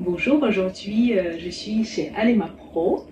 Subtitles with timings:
[0.00, 3.04] Bonjour, aujourd'hui euh, je suis chez Alema Pro,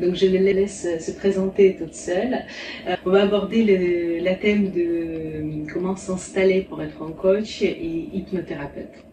[0.00, 2.46] donc je les laisse se présenter toute seule.
[2.88, 8.08] Euh, on va aborder le, thème de euh, comment s'installer pour être un coach et
[8.14, 9.04] hypnothérapeute.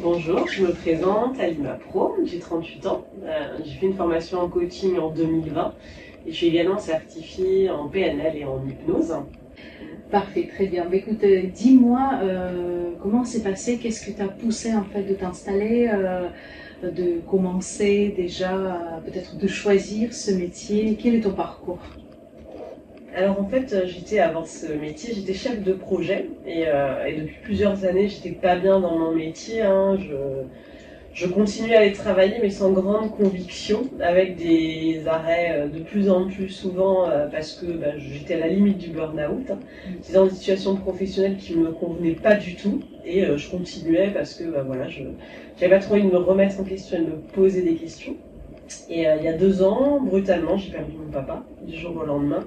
[0.00, 3.06] Bonjour, je me présente Alima Pro, j'ai 38 ans,
[3.64, 5.74] j'ai fait une formation en coaching en 2020
[6.26, 9.14] et je suis également certifiée en PNL et en hypnose.
[10.10, 10.86] Parfait, très bien.
[10.86, 15.12] Bah, écoute, euh, dis-moi euh, comment c'est passé, qu'est-ce qui t'a poussé en fait de
[15.12, 16.28] t'installer, euh,
[16.82, 20.96] de commencer déjà, peut-être de choisir ce métier?
[21.00, 21.80] Quel est ton parcours?
[23.14, 26.66] Alors en fait, j'étais avant ce métier, j'étais chef de projet et,
[27.18, 29.62] depuis plusieurs années, j'étais pas bien dans mon métier.
[29.62, 29.98] Hein.
[31.14, 36.10] Je continuais à aller travailler, mais sans grande conviction, avec des arrêts euh, de plus
[36.10, 39.50] en plus souvent, euh, parce que bah, j'étais à la limite du burn-out.
[39.50, 39.58] Hein.
[39.96, 43.50] J'étais dans une situation professionnelle qui ne me convenait pas du tout, et euh, je
[43.50, 45.02] continuais parce que bah, voilà, je
[45.60, 48.14] n'avais pas trop envie de me remettre en question et de me poser des questions.
[48.90, 52.44] Et il y a deux ans, brutalement, j'ai perdu mon papa, du jour au lendemain.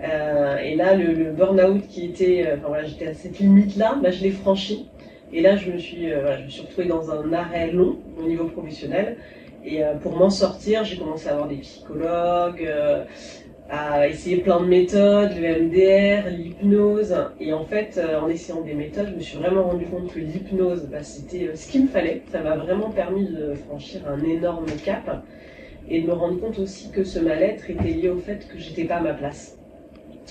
[0.00, 4.30] et là, le, burn-out qui était, enfin voilà, j'étais à cette limite-là, bah, je l'ai
[4.30, 4.86] franchi.
[5.32, 8.26] Et là, je me suis, euh, je me suis retrouvée dans un arrêt long au
[8.26, 9.16] niveau professionnel.
[9.64, 13.04] Et euh, pour m'en sortir, j'ai commencé à avoir des psychologues, euh,
[13.68, 17.14] à essayer plein de méthodes, le MDR, l'hypnose.
[17.38, 20.88] Et en fait, en essayant des méthodes, je me suis vraiment rendu compte que l'hypnose,
[20.90, 22.22] bah, c'était ce qu'il me fallait.
[22.32, 25.22] Ça m'a vraiment permis de franchir un énorme cap
[25.88, 28.84] et de me rendre compte aussi que ce mal-être était lié au fait que j'étais
[28.84, 29.59] pas à ma place.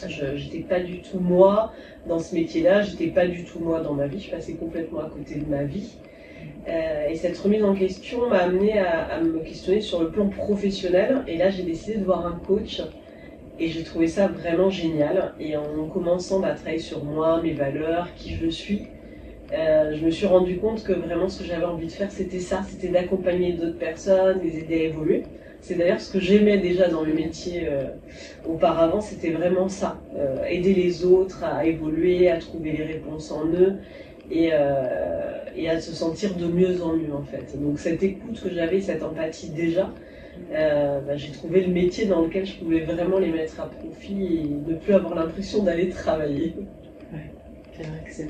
[0.08, 1.74] Je n'étais pas du tout moi
[2.08, 5.10] dans ce métier-là, j'étais pas du tout moi dans ma vie, je passais complètement à
[5.10, 5.98] côté de ma vie.
[6.68, 11.24] Euh, et cette remise en question m'a amené à, me questionner sur le plan professionnel.
[11.28, 12.82] Et là, j'ai décidé de voir un coach.
[13.62, 15.34] Et j'ai trouvé ça vraiment génial.
[15.40, 18.88] Et en commençant à travailler sur moi, mes valeurs, qui je suis,
[19.52, 22.40] euh, je me suis rendu compte que vraiment ce que j'avais envie de faire, c'était
[22.40, 25.24] ça, c'était d'accompagner d'autres personnes, les aider à évoluer.
[25.62, 27.84] C'est d'ailleurs ce que j'aimais déjà dans le métier euh,
[28.46, 33.46] auparavant, c'était vraiment ça, euh, aider les autres à évoluer, à trouver les réponses en
[33.48, 33.76] eux
[34.32, 37.60] et, euh, et, à se sentir de mieux en mieux en fait.
[37.60, 39.92] Donc cette écoute que j'avais, cette empathie déjà,
[40.52, 44.72] bah, j'ai trouvé le métier dans lequel je pouvais vraiment les mettre à profit et
[44.72, 46.56] ne plus avoir l'impression d'aller travailler.
[47.76, 48.28] C'est vrai que c'est.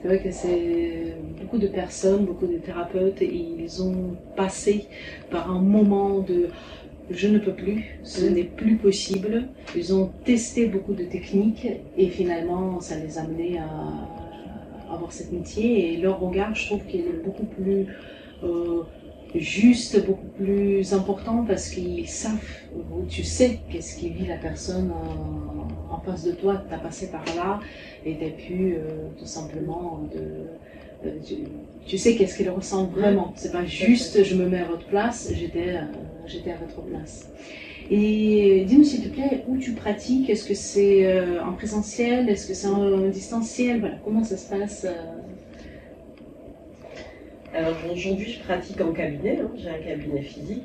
[0.00, 4.86] C'est vrai que c'est beaucoup de personnes, beaucoup de thérapeutes, ils ont passé
[5.30, 6.48] par un moment de
[7.10, 8.34] je ne peux plus, ce mm.
[8.34, 9.48] n'est plus possible.
[9.74, 11.66] Ils ont testé beaucoup de techniques
[11.96, 16.84] et finalement ça les a amenés à avoir cette métier et leur regard, je trouve
[16.86, 17.86] qu'il est beaucoup plus
[18.44, 18.82] euh,
[19.34, 22.38] juste, beaucoup plus important parce qu'ils savent,
[23.08, 24.92] tu sais qu'est-ce qui vit la personne
[25.90, 27.60] en, face de toi, tu as passé par là
[28.06, 31.10] et tu as pu euh, tout simplement de,
[31.86, 33.32] tu, sais qu'est-ce qu'il ressent vraiment.
[33.36, 35.82] C'est pas juste je me mets à votre place, j'étais euh,
[36.26, 37.28] j'étais à votre place.
[37.90, 40.30] Et dis-nous s'il te plaît où tu pratiques?
[40.30, 42.28] Est-ce que c'est euh, en présentiel?
[42.28, 43.80] Est-ce que c'est en distanciel?
[43.80, 44.86] Voilà, comment ça se passe
[47.54, 49.50] alors aujourd'hui, je pratique en cabinet, hein.
[49.56, 50.64] j'ai un cabinet physique.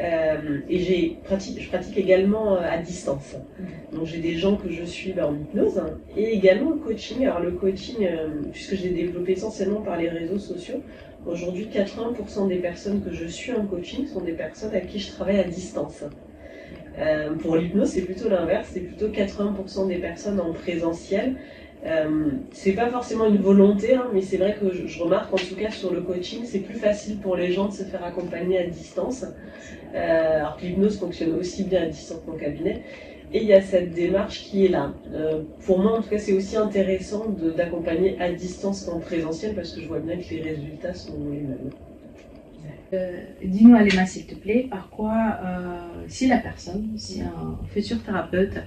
[0.00, 3.34] Euh, et j'ai pratique, je pratique également euh, à distance.
[3.34, 3.96] Mm.
[3.96, 7.22] Donc j'ai des gens que je suis en hypnose hein, et également le coaching.
[7.26, 10.82] Alors le coaching, euh, puisque je l'ai développé essentiellement par les réseaux sociaux,
[11.26, 15.10] aujourd'hui 80% des personnes que je suis en coaching sont des personnes à qui je
[15.12, 16.04] travaille à distance.
[17.40, 21.36] pour l'hypnose, c'est plutôt l'inverse, c'est plutôt 80% des personnes en présentiel
[21.86, 25.56] euh, c'est pas forcément une volonté, hein, mais c'est vrai que je, remarque en tout
[25.56, 28.66] cas sur le coaching, c'est plus facile pour les gens de se faire accompagner à
[28.66, 29.24] distance.
[29.94, 32.82] Euh, alors que l'hypnose fonctionne aussi bien à distance qu'en cabinet.
[33.32, 34.92] Et il y a cette démarche qui est là.
[35.12, 39.72] Euh, pour moi, en tout cas, c'est aussi intéressant d'accompagner à distance qu'en présentiel parce
[39.72, 41.70] que je vois bien que les résultats sont les mêmes.
[42.92, 48.02] Euh, dis-nous, Alema, s'il te plaît, par quoi, euh, si la personne, si un futur
[48.02, 48.58] thérapeute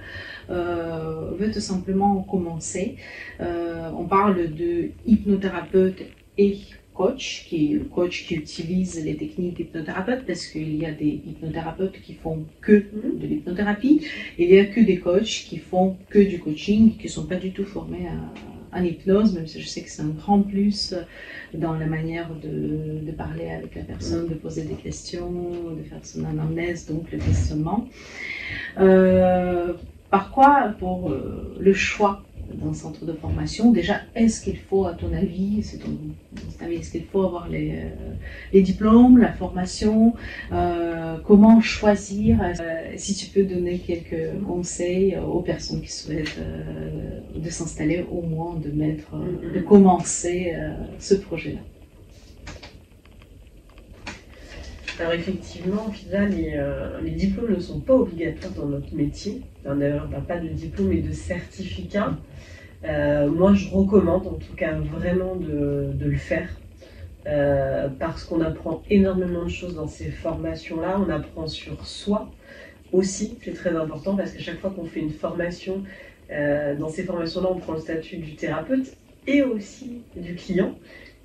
[0.50, 2.96] euh, veut tout simplement commencer,
[3.40, 6.02] on parle de hypnothérapeute
[6.38, 6.58] et
[6.94, 12.00] coach, qui le coach qui utilise les techniques d'hypnothérapeute, parce qu'il y a des hypnothérapeutes
[12.00, 14.06] qui font que de l'hypnothérapie,
[14.38, 17.36] il y a que des coachs qui font que du coaching, qui ne sont pas
[17.36, 20.94] du tout formés à en hypnose, même si je sais que c'est un grand plus
[21.54, 25.30] dans la manière de, de, parler avec la personne, de poser des questions,
[25.76, 27.88] de faire son anamnèse, donc le questionnement.
[28.80, 29.72] Euh,
[30.10, 34.94] par quoi, pour euh, le choix d'un centre de formation, déjà, est-ce qu'il faut, à
[34.94, 35.90] ton avis, c'est ton,
[36.70, 38.14] est-ce qu'il faut avoir les, euh,
[38.52, 40.14] les, diplômes, la formation,
[40.52, 42.38] euh, comment choisir,
[42.96, 46.38] si tu peux donner quelques conseils aux personnes qui souhaitent
[47.36, 50.54] de s'installer, au moins de mettre, de commencer
[50.98, 51.60] ce projet-là?
[55.00, 56.60] Alors effectivement, les,
[57.02, 59.42] les, diplômes ne sont pas obligatoires dans notre métier.
[59.66, 62.16] On n'a pas de diplôme et de certificat.
[62.84, 66.48] Euh, moi, je recommande en tout cas vraiment de, le faire
[67.26, 71.00] euh, parce qu'on apprend énormément de choses dans ces formations-là.
[71.04, 72.30] On apprend sur soi
[72.92, 75.82] aussi, c'est très important parce qu'à chaque fois qu'on fait une formation,
[76.30, 78.96] euh, dans ces formations-là, on prend le statut du thérapeute
[79.26, 80.76] et aussi du client.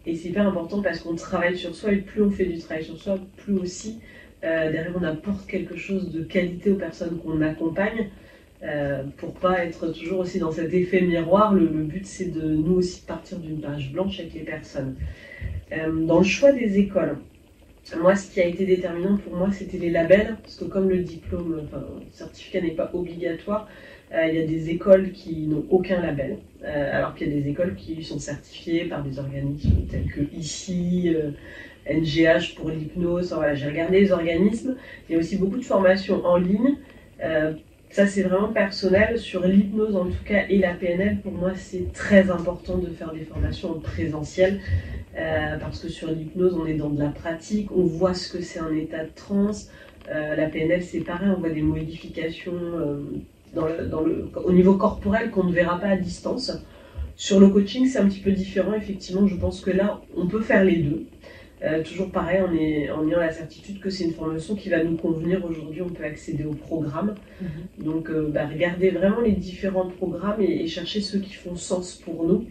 [0.06, 2.86] Et c'est hyper important parce qu'on travaille sur soi et plus on fait du travail
[2.86, 4.00] sur soi, plus aussi
[4.42, 8.08] derrière on apporte quelque chose de qualité aux personnes qu'on accompagne.
[8.62, 12.74] Euh, pour pas être toujours aussi dans cet effet miroir, le, but c'est de nous
[12.74, 14.96] aussi partir d'une page blanche avec les personnes.
[15.72, 17.20] Euh, dans le choix des écoles,
[18.02, 20.98] moi ce qui a été déterminant pour moi c'était les labels, parce que comme le
[20.98, 23.70] diplôme, enfin le certificat n'est pas obligatoire,
[24.12, 27.50] euh, il y a des écoles qui n'ont aucun label, alors qu'il y a des
[27.50, 31.16] écoles qui sont certifiées par des organismes tels que ici,
[31.90, 34.76] NGH pour l'hypnose, voilà, j'ai regardé les organismes,
[35.08, 36.76] il y a aussi beaucoup de formations en ligne
[37.92, 39.18] ça, c'est vraiment personnel.
[39.18, 43.12] Sur l'hypnose, en tout cas, et la PNL, pour moi, c'est très important de faire
[43.12, 44.60] des formations en présentiel.
[45.18, 48.42] Euh, parce que sur l'hypnose, on est dans de la pratique, on voit ce que
[48.42, 49.70] c'est un état de transe.
[50.10, 53.02] Euh, la PNL, c'est pareil, on voit des modifications euh,
[53.54, 56.52] dans dans le, au niveau corporel qu'on ne verra pas à distance.
[57.16, 58.74] Sur le coaching, c'est un petit peu différent.
[58.74, 61.06] Effectivement, je pense que là, on peut faire les deux.
[61.62, 64.82] Euh, toujours pareil, en, est, en ayant la certitude que c'est une formation qui va
[64.84, 65.44] nous convenir.
[65.44, 67.16] Aujourd'hui, on peut accéder au programme.
[67.42, 67.86] Mhm.
[67.86, 72.26] Donc, euh, bah, regardez vraiment les différents programmes et, chercher ceux qui font sens pour
[72.26, 72.46] nous.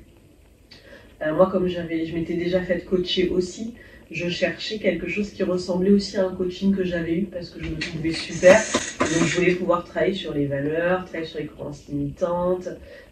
[1.23, 3.75] Euh, moi, comme j'avais, je m'étais déjà fait coacher aussi,
[4.11, 7.63] je cherchais quelque chose qui ressemblait aussi à un coaching que j'avais eu parce que
[7.63, 8.59] je me trouvais super.
[9.01, 12.69] Donc, je voulais pouvoir travailler sur les valeurs, travailler sur les croyances limitantes.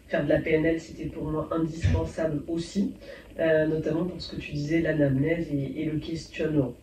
[0.07, 2.93] Faire de la PNL, c'était pour moi indispensable aussi.
[3.39, 6.73] Euh, notamment pour ce que tu disais, l'anamnèse et, le questionnement.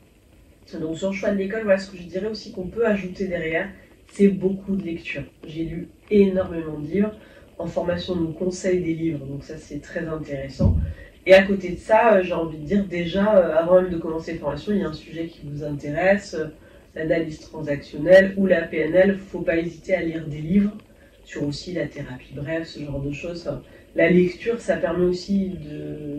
[0.80, 3.26] Donc sur le choix de l'école, voilà ce que je dirais aussi qu'on peut ajouter
[3.26, 3.68] derrière,
[4.12, 5.24] c'est beaucoup de lecture.
[5.46, 7.14] J'ai lu énormément de livres.
[7.58, 10.76] En formation, on nous conseille des livres, donc ça c'est très intéressant.
[11.26, 13.98] Et à côté de ça, euh, j'ai envie de dire déjà, euh, avant même de
[13.98, 16.36] commencer les formations, il y a un sujet qui vous intéresse,
[16.94, 20.72] l'analyse transactionnelle ou la PNL, faut pas hésiter à lire des livres
[21.24, 23.50] sur aussi la thérapie brève, ce genre de choses
[23.94, 25.52] la lecture, ça permet aussi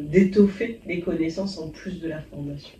[0.09, 2.77] d'étoffer les connaissances en plus de la formation.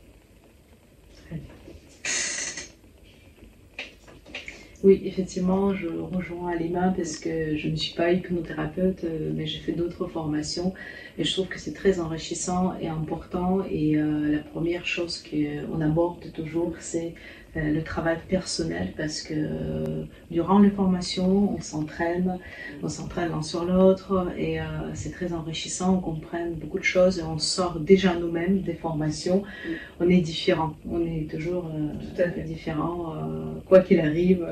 [4.85, 9.57] Oui, effectivement, je rejoins Alima parce que je ne suis pas hypnothérapeute, euh, mais j'ai
[9.57, 10.75] fait d'autres formations
[11.17, 13.63] et je trouve que c'est très enrichissant et important.
[13.69, 17.13] Et euh, la première chose qu'on aborde toujours, c'est
[17.55, 22.37] euh, le travail personnel parce que euh, durant les formations, on s'entraîne,
[22.83, 24.59] on s'entraîne l'un sur l'autre et
[24.93, 29.43] c'est très enrichissant, on comprend beaucoup de choses et on sort déjà nous-mêmes des formations.
[30.01, 33.15] On est différent, on est toujours tout à fait différent,
[33.67, 34.45] quoi qu'il arrive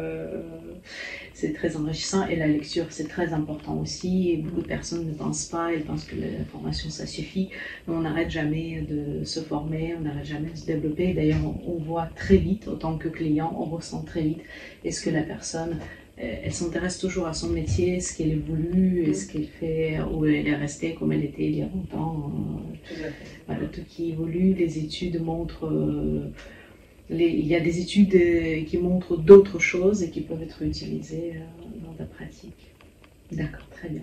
[1.34, 4.32] c'est très enrichissant et la lecture c'est très important aussi.
[4.32, 7.50] Et beaucoup de personnes ne pensent pas, elles pensent que la formation ça suffit.
[7.88, 11.14] Mais on n'arrête jamais de se former, on n'arrête jamais de se développer.
[11.14, 14.42] D'ailleurs, on, voit très vite, autant que client, on ressent très vite
[14.86, 15.78] est-ce que la personne
[16.20, 20.48] euh, elle s'intéresse toujours à son métier, ce qu'elle évolue, est-ce qu'elle fait, ou elle
[20.48, 22.32] est restée comme elle était il y a longtemps.
[23.48, 26.32] Voilà, tout qui évolue, les études montrent euh,
[27.10, 31.34] il y a des études euh, qui montrent d'autres choses et qui peuvent être utilisées
[31.36, 32.74] euh, dans ta pratique.
[33.32, 34.02] D'accord, très bien.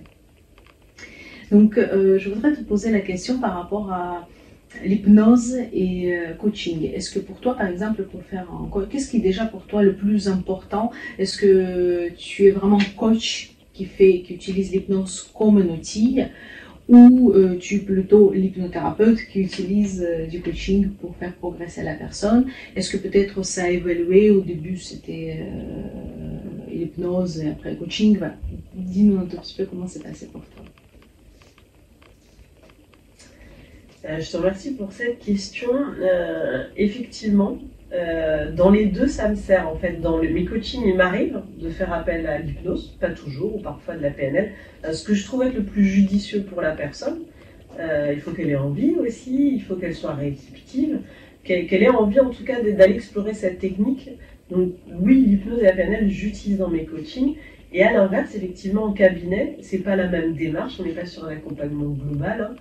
[1.51, 4.29] Donc, euh, je voudrais te poser la question par rapport à
[4.85, 6.85] l'hypnose et coaching.
[6.95, 8.47] Est-ce que pour toi, par exemple, pour faire
[8.89, 10.93] qu'est-ce qui est déjà pour toi le plus important?
[11.19, 16.21] Est-ce que tu es vraiment coach qui fait, qui utilise l'hypnose comme un outil?
[16.89, 21.95] Ou euh, tu es plutôt l'hypnothérapeute qui utilise euh, du coaching pour faire progresser la
[21.95, 24.31] personne Est-ce que peut-être ça a évolué?
[24.31, 28.19] Au début, c'était euh, l'hypnose et après le coaching.
[28.75, 30.65] Dis-nous un petit peu comment c'est passé pour toi.
[34.19, 35.71] je te remercie pour cette question.
[36.77, 37.59] effectivement,
[37.93, 40.01] euh, dans les deux, ça me sert en fait.
[40.01, 44.03] Dans mes coachings, il m'arrive de faire appel à l'hypnose, pas toujours, ou parfois de
[44.03, 44.53] la PNL.
[44.85, 47.21] Euh, ce que je trouve être le plus judicieux pour la personne,
[47.79, 51.01] Euh, il faut qu'elle ait envie aussi, il faut qu'elle soit réceptive,
[51.45, 54.11] qu'elle ait envie en tout cas d'aller explorer cette technique.
[54.51, 57.37] Donc oui, l'hypnose et la PNL, j'utilise dans mes coachings.
[57.73, 60.75] Et à l'inverse, effectivement, en cabinet, c'est pas la même démarche.
[60.81, 62.51] On n'est pas sur un accompagnement global.
[62.51, 62.57] Hein.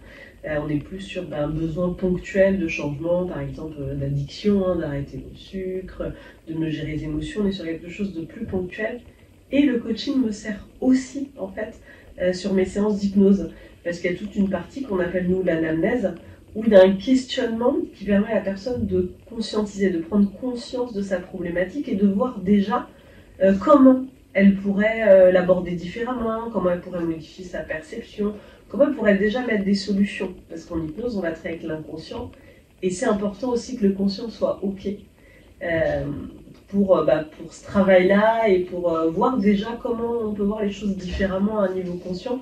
[0.45, 4.65] Euh, on est plus sur ben, un besoin ponctuel de changement, par exemple euh, d'addiction,
[4.65, 6.13] hein, d'arrêter le sucre,
[6.47, 7.41] de me gérer les émotions.
[7.43, 9.01] On est sur quelque chose de plus ponctuel.
[9.51, 11.79] Et le coaching me sert aussi, en fait,
[12.21, 13.51] euh, sur mes séances d'hypnose.
[13.83, 16.13] Parce qu'il y a toute une partie qu'on appelle, nous, l'anamnèse,
[16.55, 20.31] où il y a un questionnement qui permet à la personne de conscientiser, de prendre
[20.39, 22.87] conscience de sa problématique et de voir déjà
[23.61, 28.33] comment elle pourrait l'aborder différemment, comment elle pourrait modifier sa perception,
[28.67, 32.31] comment elle pourrait déjà mettre des solutions Parce qu'en hypnose, on va travailler avec l'inconscient.
[32.81, 34.87] Et c'est important aussi que le conscient soit OK
[35.61, 36.03] euh,
[36.69, 40.63] pour, euh, bah, pour ce travail-là et pour euh, voir déjà comment on peut voir
[40.63, 42.41] les choses différemment à un niveau conscient.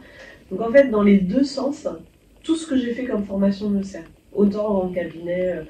[0.51, 1.87] Donc en fait, dans les deux sens,
[2.43, 4.03] tout ce que j'ai fait comme formation me sert.
[4.33, 5.63] Autant le cabinet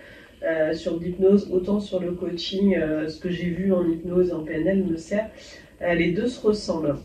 [0.74, 4.84] sur l'hypnose, autant sur le coaching, ce que j'ai vu en hypnose et en PNL
[4.84, 5.30] me sert.
[5.82, 6.96] Les deux se ressemblent.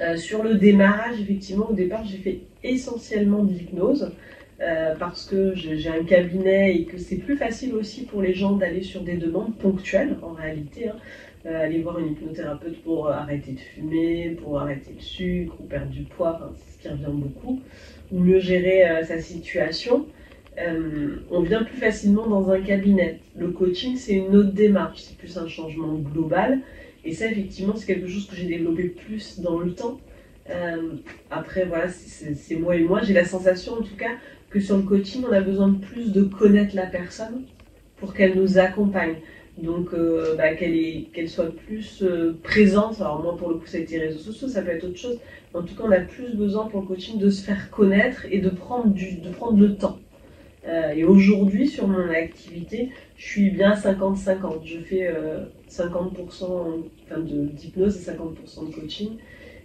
[0.00, 4.12] Euh, sur le démarrage, effectivement, au départ, j'ai fait essentiellement de l'hypnose
[4.60, 8.52] euh, parce que j'ai un cabinet et que c'est plus facile aussi pour les gens
[8.52, 10.88] d'aller sur des demandes ponctuelles en réalité.
[10.88, 10.96] Hein.
[11.46, 15.90] Euh, aller voir une hypnothérapeute pour arrêter de fumer, pour arrêter le sucre ou perdre
[15.90, 17.60] du poids, c'est ce qui revient beaucoup,
[18.12, 20.06] ou mieux gérer sa situation.
[21.30, 23.20] on vient plus facilement dans un cabinet.
[23.36, 26.58] Le coaching, c'est une autre démarche, c'est plus un changement global.
[27.08, 29.98] Et ça, effectivement, c'est quelque chose que j'ai développé plus dans le temps.
[30.50, 30.96] Euh,
[31.30, 33.00] après, voilà, c'est moi et moi.
[33.02, 34.10] J'ai la sensation, en tout cas,
[34.50, 37.44] que sur le coaching, on a besoin de plus de connaître la personne
[37.96, 39.14] pour qu'elle nous accompagne.
[39.56, 43.00] Donc, euh, bah, qu'elle soit plus euh, présente.
[43.00, 45.18] Alors, moi, pour le coup, ça a été réseaux sociaux, ça peut être autre chose.
[45.54, 48.40] En tout cas, on a plus besoin pour le coaching de se faire connaître et
[48.40, 49.98] de prendre, de prendre le temps.
[50.94, 54.66] Et aujourd'hui, sur mon activité, je suis bien 50-50.
[54.66, 55.08] Je fais
[55.70, 56.82] 50%
[57.12, 57.22] euh,
[57.52, 59.10] d'hypnose et 50% de coaching.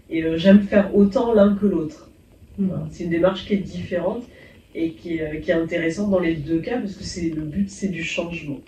[0.09, 2.09] Et euh, j'aime faire autant l'un que l'autre.
[2.57, 2.69] Hmm.
[2.91, 4.23] C'est une démarche qui est différente
[4.75, 7.69] et qui est, qui est, intéressante dans les deux cas parce que c'est le but,
[7.69, 8.59] c'est du changement.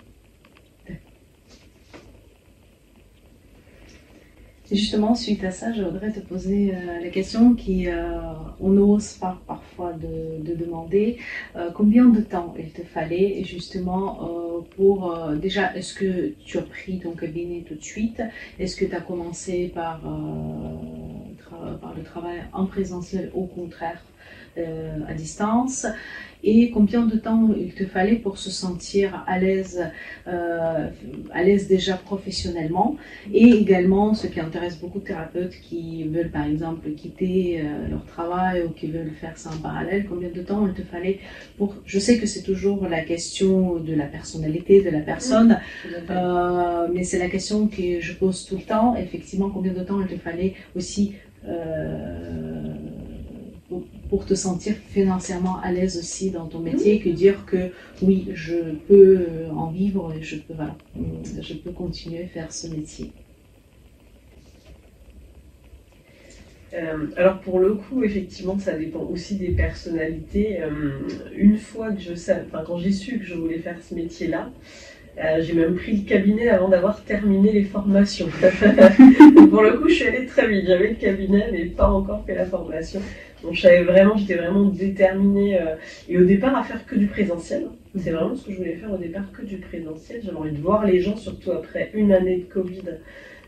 [4.74, 8.18] justement suite à ça, je voudrais te poser euh, la question qui euh,
[8.60, 11.18] on n'ose pas parfois de, demander
[11.54, 14.18] euh, combien de temps il te fallait justement
[14.76, 18.22] pour déjà est-ce que tu as pris ton cabinet tout de suite?
[18.58, 20.00] Est-ce que tu as commencé par,
[21.80, 24.02] par le travail en présentiel au contraire?
[25.08, 25.86] À distance.
[26.48, 29.84] Et combien de temps il te fallait pour se sentir à l'aise,
[30.28, 30.88] euh,
[31.32, 32.96] à l'aise déjà professionnellement?
[33.32, 38.04] Et également ce qui intéresse beaucoup de thérapeutes qui veulent par exemple quitter euh, leur
[38.04, 41.18] travail ou qui veulent faire ça en parallèle, combien de temps il te fallait
[41.58, 45.58] pour, je sais que c'est toujours la question de la personnalité de la personne,
[46.10, 50.00] euh, mais c'est la question que je pose tout le temps, effectivement combien de temps
[50.00, 51.14] il te fallait aussi
[54.08, 57.70] pour te sentir financièrement à l'aise aussi dans ton métier que dire que
[58.02, 58.56] oui, je
[58.88, 60.76] peux euh, en vivre et je peux, voilà,
[61.40, 63.12] je peux continuer à faire ce métier.
[66.74, 70.60] Euh, alors pour le coup, effectivement, ça dépend aussi des personnalités.
[70.60, 73.94] Euh, une fois que je sais, enfin quand j'ai su que je voulais faire ce
[73.94, 74.50] métier-là,
[75.40, 78.26] j'ai même pris le cabinet avant d'avoir terminé les formations.
[79.50, 80.66] pour le coup, je suis allée très vite.
[80.66, 83.00] J'avais le cabinet, mais pas encore fait la formation.
[83.46, 85.60] Donc je savais vraiment, j'étais vraiment déterminée.
[85.60, 85.76] Euh,
[86.08, 87.68] et au départ, à faire que du présentiel.
[87.96, 90.20] C'est vraiment ce que je voulais faire au départ, que du présentiel.
[90.24, 92.82] J'avais envie de voir les gens, surtout après une année de Covid.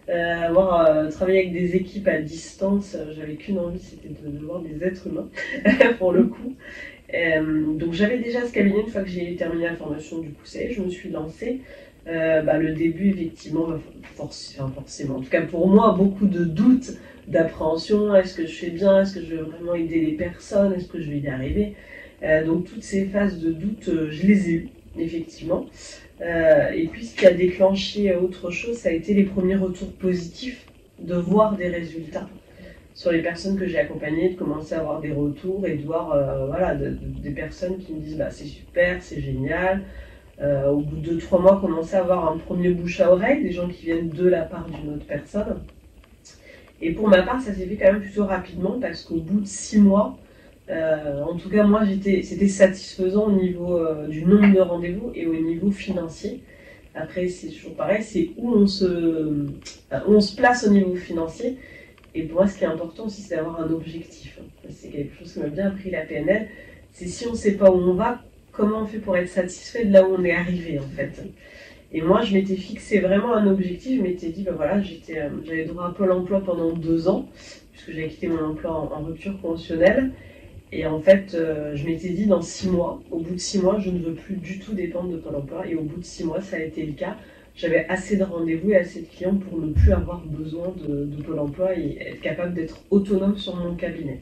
[0.08, 4.60] Euh, avoir euh, travaillé avec des équipes à distance, j'avais qu'une envie, c'était de, voir
[4.60, 5.28] des êtres humains,
[5.98, 6.54] pour le coup.
[7.78, 10.80] donc j'avais déjà ce cabinet une fois que j'ai terminé la formation du coup, je
[10.80, 11.60] me suis lancée.
[12.08, 13.68] Bah, le début, effectivement,
[14.16, 14.72] forcément,
[15.16, 16.92] en tout cas pour moi, beaucoup de doutes
[17.28, 20.88] d'appréhension, est-ce que je fais bien, est-ce que je vais vraiment aider les personnes, est-ce
[20.88, 21.74] que je vais y arriver?
[22.22, 25.66] Euh, donc toutes ces phases de doute, euh, je les ai eues, effectivement.
[26.20, 29.92] Euh, et puis ce qui a déclenché autre chose, ça a été les premiers retours
[29.92, 30.64] positifs,
[30.98, 32.28] de voir des résultats
[32.94, 36.08] sur les personnes que j'ai accompagnées, de commencer à avoir des retours et de voir
[36.48, 39.82] voilà, des personnes qui me disent bah, c'est super, c'est génial.
[40.40, 43.68] Au bout de trois mois, commencer à avoir un premier bouche à oreille, des gens
[43.68, 45.58] qui viennent de la part d'une autre personne.
[46.80, 49.46] Et pour ma part, ça s'est fait quand même plutôt rapidement parce qu'au bout de
[49.46, 50.16] six mois,
[50.70, 55.26] euh, en tout cas moi, c'était satisfaisant au niveau euh, du nombre de rendez-vous et
[55.26, 56.42] au niveau financier.
[56.94, 59.46] Après, c'est toujours pareil, c'est où on se, euh,
[60.06, 61.56] on se place au niveau financier.
[62.14, 64.38] Et pour moi, ce qui est important aussi, c'est d'avoir un objectif.
[64.70, 66.48] C'est quelque chose qui m'a bien appris la PNL.
[66.92, 68.22] C'est si on ne sait pas où on va,
[68.58, 71.22] comment on fait pour être satisfait de là où on est arrivé en fait.
[71.92, 73.96] Et moi, je m'étais fixé vraiment un objectif.
[73.96, 77.28] Je m'étais dit, ben voilà, euh, j'avais droit à Pôle emploi pendant deux ans,
[77.72, 80.10] puisque j'avais quitté mon emploi en, rupture conventionnelle.
[80.70, 83.78] Et en fait, euh, je m'étais dit, dans six mois, au bout de six mois,
[83.78, 85.66] je ne veux plus du tout dépendre de Pôle emploi.
[85.66, 87.16] Et au bout de six mois, ça a été le cas.
[87.54, 91.38] J'avais assez de rendez-vous et assez de clients pour ne plus avoir besoin de, Pôle
[91.38, 94.20] emploi et être capable d'être autonome sur mon cabinet.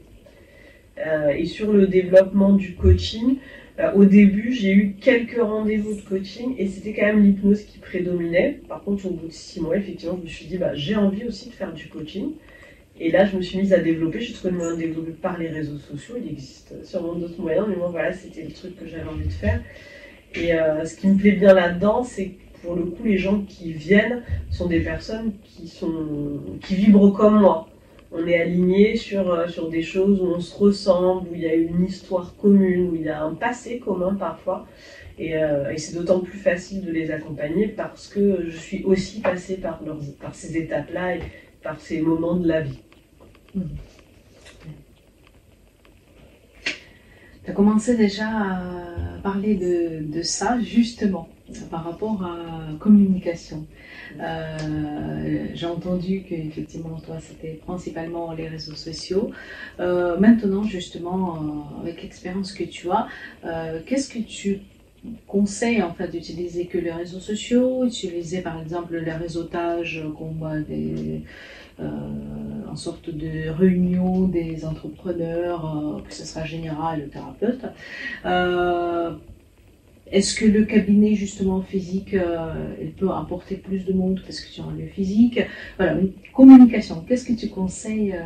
[1.05, 3.37] Euh, et sur le développement du coaching,
[3.95, 8.61] au début, j'ai eu quelques rendez-vous de coaching et c'était quand même l'hypnose qui prédominait.
[8.67, 11.25] Par contre, au bout de six mois, effectivement, je me suis dit, bah, j'ai envie
[11.25, 12.31] aussi de faire du coaching.
[12.99, 14.19] Et là, je me suis mise à développer.
[14.19, 16.15] J'ai trouvé le moyen de développer par les réseaux sociaux.
[16.19, 19.33] Il existe sûrement d'autres moyens, mais moi, voilà, c'était le truc que j'avais envie de
[19.33, 19.61] faire.
[20.33, 23.41] Et euh, ce qui me plaît bien là-dedans, c'est que pour le coup, les gens
[23.41, 27.69] qui viennent sont des personnes qui, sont, qui vibrent comme moi
[28.11, 31.47] on est aligné sur, euh, sur des choses où on se ressemble, où il y
[31.47, 34.67] a une histoire commune, où il y a un passé commun parfois.
[35.19, 39.57] Euh, et, c'est d'autant plus facile de les accompagner parce que je suis aussi passée
[39.57, 39.81] par,
[40.33, 41.21] ces étapes-là et
[41.63, 42.79] par ces moments de la vie.
[47.43, 51.27] Tu as commencé déjà à parler de ça justement
[51.69, 53.65] par rapport à communication.
[54.19, 59.31] Euh, j'ai entendu que effectivement toi c'était principalement les réseaux sociaux.
[59.79, 63.07] Euh, maintenant justement euh, avec l'expérience que tu as,
[63.85, 64.59] qu'est-ce que tu
[65.27, 70.03] conseilles en fait d'utiliser que les réseaux sociaux, utiliser par exemple le réseautage
[70.39, 71.21] voit des
[71.79, 77.65] en sorte de réunion des entrepreneurs, que ce sera général thérapeute.
[80.11, 84.49] Est-ce que le cabinet justement physique, euh, il peut apporter plus de monde parce que
[84.53, 85.39] tu as un lieu physique?
[85.77, 87.03] Voilà, une communication.
[87.05, 88.21] Qu'est-ce que tu conseilles euh,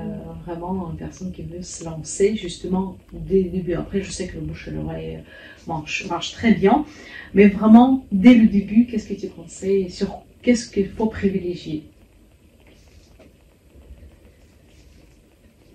[0.45, 3.73] vraiment à une personne qui veut se lancer justement dès le début?
[3.73, 5.19] Après, je sais que le bouche à l'oreille
[5.67, 6.85] marche, marche très bien,
[7.33, 9.89] mais vraiment dès le début, qu'est-ce que tu conseilles?
[9.89, 11.83] Sur qu'est-ce qu'il faut privilégier?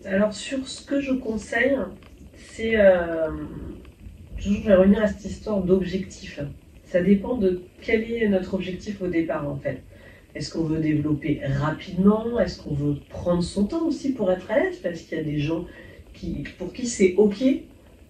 [0.04, 1.76] Alors sur ce que je conseille,
[2.36, 3.28] c'est euh,
[4.36, 6.40] toujours, je vais revenir à cette histoire d'objectif.
[6.84, 9.82] Ça dépend de quel est notre objectif au départ, en fait.
[10.34, 12.38] Est-ce qu'on veut développer rapidement?
[12.38, 14.76] Est-ce qu'on veut prendre son temps aussi pour être à l'aise?
[14.82, 15.64] Parce qu'il y a des gens
[16.12, 17.42] qui, pour qui c'est OK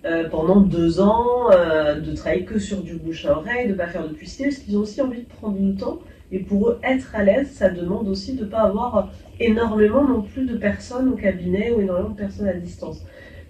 [0.04, 3.76] euh, pendant deux ans euh, de travailler que sur du bouche à oreille, de ne
[3.76, 6.00] pas faire de publicité, parce qu'ils ont aussi envie de prendre du temps.
[6.32, 10.22] Et pour eux, être à l'aise, ça demande aussi de ne pas avoir énormément non
[10.22, 13.04] plus de personnes au cabinet ou énormément de personnes à distance.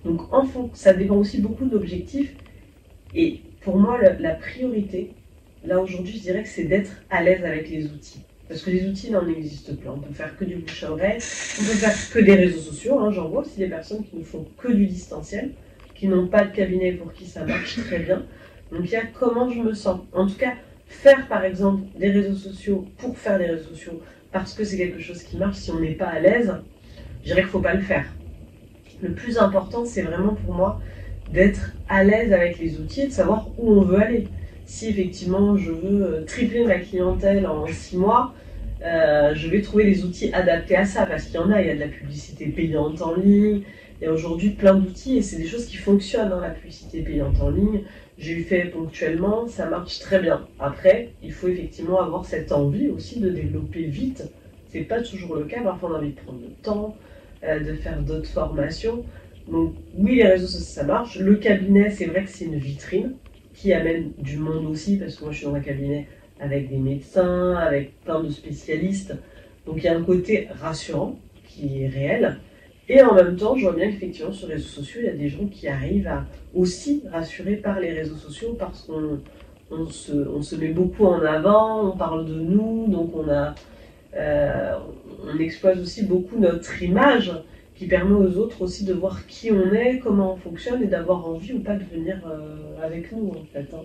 [0.04, 2.34] Donc, en fond, ça dépend aussi beaucoup d'objectifs.
[3.16, 5.10] Et pour moi, la, priorité,
[5.64, 8.20] là aujourd'hui, je dirais que c'est d'être à l'aise avec les outils.
[8.46, 9.90] Parce que les outils, n'en existent pas.
[9.90, 13.00] On peut faire que du bouche à oreille, on peut faire que des réseaux sociaux.
[13.00, 13.10] Hein.
[13.10, 15.52] J'en vois aussi des personnes qui ne font que du distanciel,
[15.94, 18.24] qui n'ont pas de cabinet pour qui ça marche très bien.
[18.70, 20.00] Donc il y a comment je me sens.
[20.12, 20.52] En tout cas,
[20.86, 24.00] faire par exemple des réseaux sociaux pour faire des réseaux sociaux
[24.30, 26.52] parce que c'est quelque chose qui marche, si on n'est pas à l'aise,
[27.22, 28.04] je dirais qu'il ne faut pas le faire.
[29.02, 30.80] Le plus important, c'est vraiment pour moi
[31.32, 34.28] d'être à l'aise avec les outils et de savoir où on veut aller.
[34.64, 38.34] Si effectivement je veux euh, tripler ma clientèle en six mois,
[38.84, 41.68] euh, je vais trouver les outils adaptés à ça parce qu'il y en a, il
[41.68, 43.62] y a de la publicité payante en ligne,
[44.00, 47.00] il y a aujourd'hui plein d'outils et c'est des choses qui fonctionnent, hein, la publicité
[47.00, 47.82] payante en ligne.
[48.18, 50.46] J'ai fait ponctuellement, ça marche très bien.
[50.58, 54.24] Après, il faut effectivement avoir cette envie aussi de développer vite.
[54.68, 56.96] C'est pas toujours le cas, parfois on a envie de prendre le temps,
[57.44, 59.04] euh, de faire d'autres formations.
[59.48, 61.18] Donc oui, les réseaux sociaux, ça marche.
[61.18, 63.14] Le cabinet, c'est vrai que c'est une vitrine
[63.54, 66.06] qui amène du monde aussi, parce que moi je suis dans un cabinet
[66.40, 69.14] avec des médecins, avec plein de spécialistes.
[69.64, 72.38] Donc il y a un côté rassurant qui est réel.
[72.88, 75.14] Et en même temps, je vois bien qu'effectivement sur les réseaux sociaux, il y a
[75.14, 79.20] des gens qui arrivent à aussi rassurer par les réseaux sociaux parce qu'on
[79.70, 84.72] on se, met beaucoup en avant, on parle de nous, donc on, euh,
[85.26, 87.32] on exploite aussi beaucoup notre image
[87.76, 91.28] qui permet aux autres aussi de voir qui on est, comment on fonctionne et d'avoir
[91.28, 93.66] envie ou pas de venir euh, avec nous en fait.
[93.74, 93.84] Hein.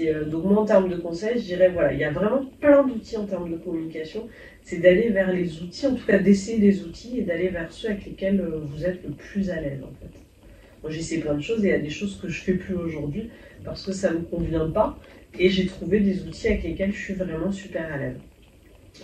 [0.00, 2.86] Euh, donc moi en termes de conseils, je dirais voilà, il y a vraiment plein
[2.86, 4.28] d'outils en termes de communication.
[4.62, 7.90] C'est d'aller vers les outils, en tout cas d'essayer des outils et d'aller vers ceux
[7.90, 10.18] avec lesquels euh, vous êtes le plus à l'aise en fait.
[10.82, 12.54] Moi j'ai essayé plein de choses et il y a des choses que je fais
[12.54, 13.30] plus aujourd'hui
[13.64, 14.98] parce que ça ne me convient pas
[15.38, 18.16] et j'ai trouvé des outils avec lesquels je suis vraiment super à l'aise.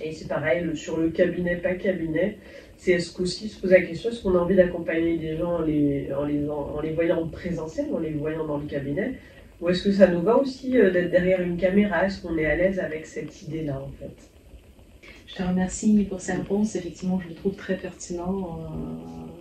[0.02, 2.36] Et c'est pareil, sur le cabinet, pas cabinet,
[2.78, 5.62] c'est est-ce qu'aussi se poser la question, est-ce qu'on a envie d'accompagner des gens en
[5.62, 9.18] les, en, les, en les voyant en présentiel, en les voyant dans le cabinet,
[9.60, 12.06] ou est-ce que ça nous va aussi euh, d'être derrière une caméra?
[12.06, 14.16] Est-ce qu'on est à l'aise avec cette idée-là en fait?
[15.26, 18.60] Je te remercie pour ces réponses, effectivement je le trouve très pertinent.
[18.72, 19.37] euh,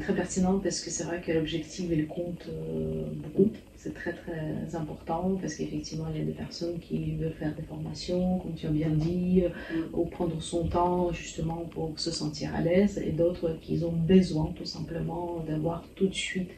[0.00, 3.50] très pertinent parce que c'est vrai que l'objectif il compte euh, beaucoup.
[3.76, 7.62] C'est très très important parce qu'effectivement il y a des personnes qui veulent faire des
[7.62, 12.54] formations, comme tu as bien dit, euh, ou prendre son temps justement pour se sentir
[12.54, 16.50] à l'aise, et d'autres qui ont besoin tout simplement d'avoir tout de suite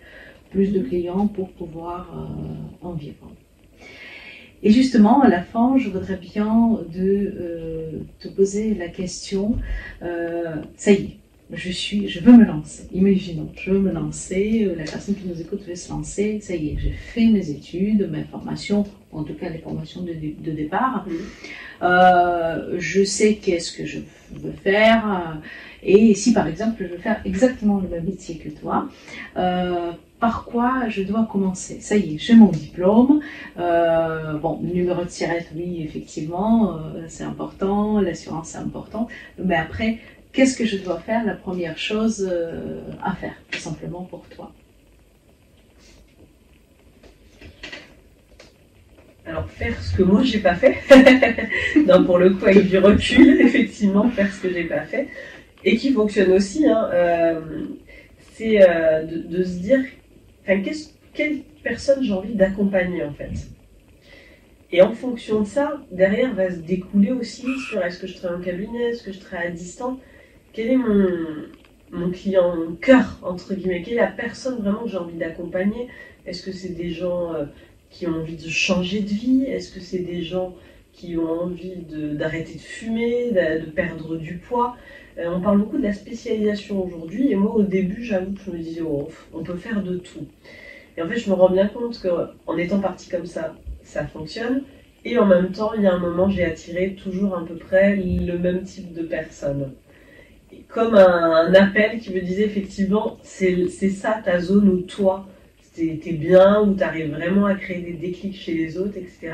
[0.51, 2.11] plus de clients pour pouvoir
[2.81, 3.31] en vivre.
[4.63, 9.59] Et justement, à la fin, je voudrais bien de, te poser la question,
[10.01, 11.18] ça y est,
[11.53, 12.89] je suis, je veux me lancer.
[12.93, 14.65] Imaginons, je veux me lancer.
[14.65, 16.41] Euh, la personne qui nous écoute veut se lancer.
[16.41, 20.13] Ça y est, j'ai fait mes études, mes formations, en tout cas les formations de,
[20.13, 21.07] de départ.
[21.83, 24.01] Euh, je sais qu'est-ce que je
[24.33, 25.41] veux faire.
[25.83, 28.89] Et si par exemple je veux faire exactement le même métier que toi,
[29.37, 31.79] euh, par quoi je dois commencer?
[31.81, 33.21] Ça y est, j'ai mon diplôme.
[33.59, 38.01] Euh, bon, numéro de tirette, oui, effectivement, euh, c'est important.
[38.01, 39.07] L'assurance, c'est important.
[39.43, 39.99] Mais après,
[40.39, 44.53] qu'est-ce que je dois faire La première chose euh, à faire, tout simplement pour toi?
[49.27, 50.77] Alors faire ce que moi j'ai pas fait,
[52.07, 55.09] pour le coup avec du recul, effectivement faire ce que j'ai pas fait
[55.65, 57.41] et qui fonctionne aussi, hein, euh,
[58.35, 59.81] c'est euh, de, se dire,
[61.15, 63.33] quelle personne j'ai envie d'accompagner en fait?
[64.71, 68.39] Et en fonction de ça, derrière va se découler aussi sur est-ce que je travaille
[68.39, 69.99] en cabinet, est-ce que je travaille à distance,
[70.59, 70.77] quel est
[71.93, 75.87] mon, client, mon cœur, entre guillemets, quelle est la personne vraiment que j'ai envie d'accompagner?
[76.27, 77.45] Est-ce que c'est des gens euh,
[77.91, 79.45] qui ont envie de changer de vie?
[79.45, 80.57] Est-ce que c'est des gens
[80.93, 84.77] qui ont envie d'arrêter de, fumer, de, perdre du poids?
[85.19, 88.51] Euh, On parle beaucoup de la spécialisation aujourd'hui, et moi au début, j'avoue que je
[88.51, 90.27] me disais, oh, on peut faire de tout.
[90.97, 94.65] Et en fait, je me rends bien compte qu'en étant parti comme ça, ça fonctionne.
[95.05, 97.95] Et en même temps, il y a un moment, j'ai attiré toujours à peu près
[97.95, 99.73] le même type de personnes
[100.69, 105.27] comme un, appel qui me disait effectivement, c'est ça ta zone où toi,
[105.75, 109.33] t'es bien, où tu arrives vraiment à créer des déclics chez les autres, etc.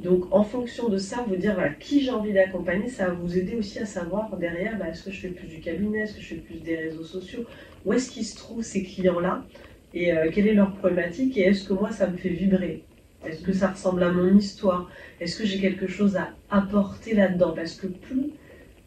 [0.00, 3.36] Donc en fonction de ça, vous dire voilà, qui j'ai envie d'accompagner, ça va vous
[3.36, 6.22] aider aussi à savoir derrière, bah, est-ce que je fais plus du cabinet, est-ce que
[6.22, 7.44] je fais plus des réseaux sociaux,
[7.84, 9.44] où est-ce qu'ils se trouvent ces clients-là,
[9.92, 12.82] et euh, quelle est leur problématique, et est-ce que moi ça me fait vibrer?
[13.26, 14.90] Est-ce que ça ressemble à mon histoire?
[15.20, 17.52] Est-ce que j'ai quelque chose à apporter là-dedans?
[17.54, 18.30] Parce que plus,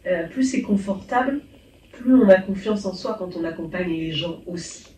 [0.05, 1.39] euh, plus c'est confortable,
[1.91, 4.95] plus on a confiance en soi quand on accompagne les gens aussi.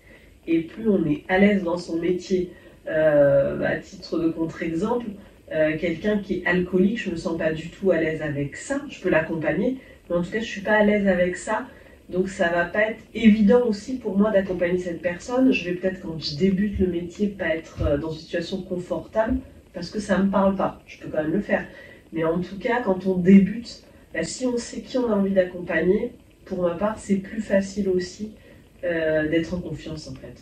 [0.48, 2.52] Et plus on est à l'aise dans son métier.
[2.88, 5.08] Euh, à titre de contre-exemple,
[5.52, 8.56] euh, quelqu'un qui est alcoolique, je ne me sens pas du tout à l'aise avec
[8.56, 8.80] ça.
[8.90, 11.66] Je peux l'accompagner, mais en tout cas, je ne suis pas à l'aise avec ça.
[12.10, 15.52] Donc ça va pas être évident aussi pour moi d'accompagner cette personne.
[15.52, 19.38] Je vais peut-être quand je débute le métier pas être dans une situation confortable
[19.74, 20.84] parce que ça me parle pas.
[20.86, 21.66] Je peux quand même le faire.
[22.14, 23.84] Mais en tout cas, quand on débute,
[24.16, 26.14] bah, si on sait qui on a envie d'accompagner,
[26.46, 28.32] pour ma part, c'est plus facile aussi
[28.86, 30.42] euh, d'être en confiance en fait.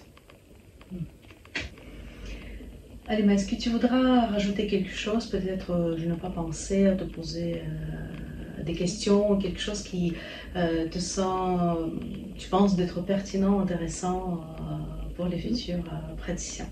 [3.08, 6.86] Allez, mais est-ce que tu voudras rajouter quelque chose Peut-être, euh, je n'ai pas pensé
[6.86, 10.14] à te poser euh, des questions, quelque chose qui
[10.54, 11.24] te sent,
[12.38, 14.42] tu penses, d'être pertinent, intéressant
[15.16, 15.84] pour les futurs
[16.18, 16.70] praticiens?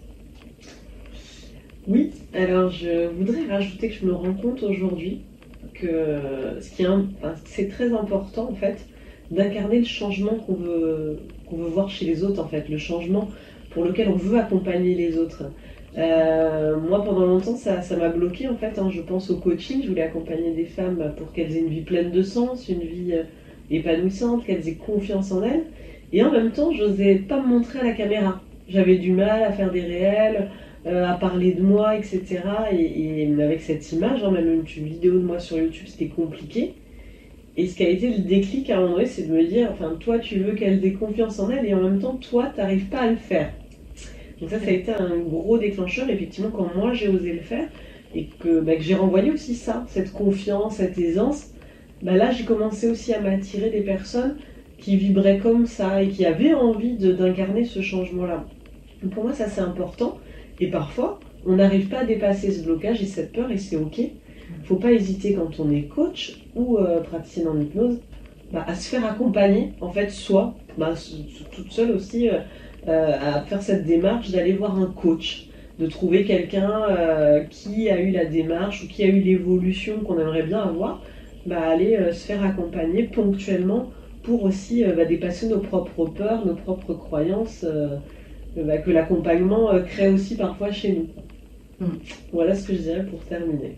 [1.87, 5.23] Oui, alors je voudrais rajouter que je me rends compte aujourd'hui
[5.73, 6.87] que ce qui est,
[7.45, 8.85] c'est très important en fait
[9.31, 11.19] d'incarner le changement qu'on veut,
[11.49, 13.29] qu'on veut voir chez les autres, en fait, le changement
[13.71, 15.43] pour lequel on veut accompagner les autres.
[15.97, 18.77] Euh, moi, pendant longtemps, ça, ça m'a bloqué, en fait.
[18.77, 18.89] Hein.
[18.91, 19.81] je pense au coaching.
[19.83, 23.13] Je voulais accompagner des femmes pour qu'elles aient une vie pleine de sens, une vie
[23.13, 23.23] euh,
[23.69, 25.63] épanouissante, qu'elles aient confiance en elles.
[26.11, 28.41] Et en même temps, je n'osais pas me montrer à la caméra.
[28.67, 30.49] J'avais du mal à faire des réels,
[30.87, 32.41] euh, à parler de moi, etc.
[32.71, 36.73] Et, avec cette image, hein, même une vidéo de moi sur YouTube, c'était compliqué.
[37.57, 39.69] Et ce qui a été le déclic à un moment donné, c'est de me dire,
[39.71, 42.61] enfin, toi, tu veux qu'elle ait confiance en elle, et en même temps, toi, tu
[42.61, 43.51] n'arrives pas à le faire.
[44.39, 47.67] Donc ça, ça a été un gros déclencheur, effectivement, quand moi, j'ai osé le faire,
[48.15, 51.51] et que, bah, j'ai renvoyé aussi ça, cette confiance, cette aisance,
[52.01, 54.37] bah, là, j'ai commencé aussi à m'attirer des personnes
[54.79, 58.45] qui vibraient comme ça, et qui avaient envie d'incarner ce changement-là.
[59.11, 60.17] Pour moi, ça, c'est important,
[60.61, 63.99] et parfois, on n'arrive pas à dépasser ce blocage et cette peur, et c'est OK.
[64.63, 67.99] Faut pas hésiter quand on est coach ou euh, praticien en hypnose
[68.51, 70.93] bah, à se faire accompagner, en fait, soit bah,
[71.51, 72.39] toute seule aussi, euh,
[72.87, 75.47] euh, à faire cette démarche d'aller voir un coach,
[75.79, 80.43] de trouver quelqu'un qui a eu la démarche ou qui a eu l'évolution qu'on aimerait
[80.43, 81.01] bien avoir,
[81.47, 83.89] bah, aller se faire accompagner ponctuellement
[84.21, 87.65] pour aussi bah, dépasser nos propres peurs, nos propres croyances
[88.55, 91.85] bah, que l'accompagnement crée aussi parfois chez nous.
[91.85, 91.97] Hmm.
[92.31, 93.77] Voilà ce que je dirais pour terminer.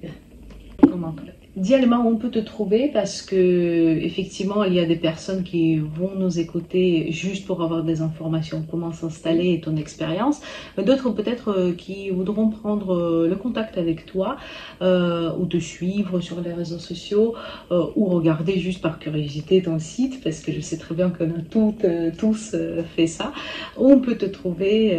[0.81, 1.15] Comment
[1.55, 6.15] Idéalement, on peut te trouver parce que effectivement, il y a des personnes qui vont
[6.15, 10.41] nous écouter juste pour avoir des informations, comment s'installer et ton expérience.
[10.79, 14.37] D'autres peut-être euh, qui voudront prendre euh, le contact avec toi
[14.81, 17.35] euh, ou te suivre sur les réseaux sociaux
[17.71, 21.29] euh, ou regarder juste par curiosité ton site parce que je sais très bien qu'on
[21.29, 21.85] a toutes,
[22.17, 22.55] tous
[22.95, 23.31] fait ça.
[23.77, 24.97] On peut te trouver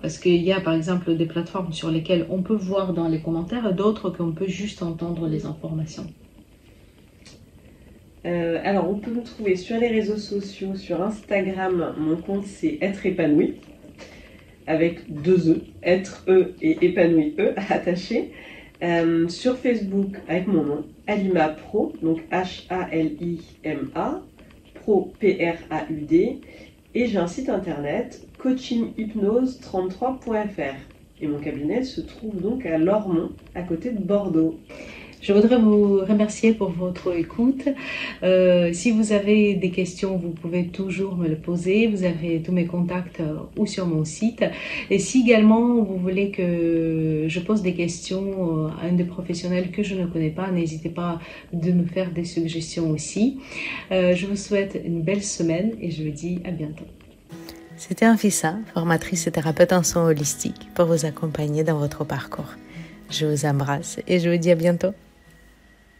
[0.00, 3.20] parce qu'il y a par exemple des plateformes sur lesquelles on peut voir dans les
[3.20, 6.06] commentaires d'autres qu'on peut juste entendre les informations.
[8.26, 12.78] Euh, alors, on peut me trouver sur les réseaux sociaux, sur Instagram, mon compte c'est
[12.80, 13.54] être épanoui,
[14.66, 18.32] avec deux E, être E et épanoui E attaché.
[18.80, 24.22] Euh, sur Facebook avec mon nom, Alima Pro, donc H-A-L-I-M-A,
[24.74, 26.40] Pro P-R-A-U-D,
[26.94, 30.74] et j'ai un site internet coachinghypnose33.fr.
[31.20, 34.58] Et mon cabinet se trouve donc à Lormont, à côté de Bordeaux.
[35.20, 37.68] Je voudrais vous remercier pour votre écoute.
[38.22, 41.88] Euh, si vous avez des questions, vous pouvez toujours me le poser.
[41.88, 44.44] Vous avez tous mes contacts euh, ou sur mon site.
[44.90, 49.72] Et si également vous voulez que je pose des questions euh, à un des professionnels
[49.72, 51.20] que je ne connais pas, n'hésitez pas
[51.52, 53.38] de me faire des suggestions aussi.
[53.90, 56.84] je vous souhaite une belle semaine et je vous dis à bientôt.
[57.76, 62.54] C'était Anfissa, formatrice et thérapeute en soins holistiques, pour vous accompagner dans votre parcours.
[63.10, 64.92] Je vous embrasse et je vous dis à bientôt.